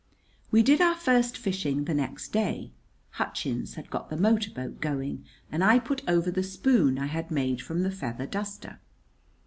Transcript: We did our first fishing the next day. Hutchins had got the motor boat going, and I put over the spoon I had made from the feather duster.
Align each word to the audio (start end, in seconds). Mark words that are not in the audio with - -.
We 0.49 0.63
did 0.63 0.81
our 0.81 0.95
first 0.95 1.37
fishing 1.37 1.83
the 1.85 1.93
next 1.93 2.29
day. 2.29 2.71
Hutchins 3.19 3.75
had 3.75 3.91
got 3.91 4.09
the 4.09 4.17
motor 4.17 4.49
boat 4.49 4.81
going, 4.81 5.25
and 5.51 5.63
I 5.63 5.77
put 5.77 6.01
over 6.07 6.31
the 6.31 6.41
spoon 6.41 6.97
I 6.97 7.05
had 7.05 7.29
made 7.29 7.61
from 7.61 7.83
the 7.83 7.91
feather 7.91 8.25
duster. 8.25 8.79